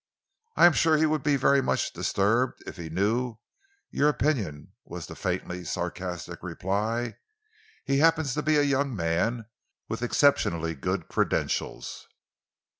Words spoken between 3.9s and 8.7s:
your opinion," was the faintly sarcastic reply. "He happens to be a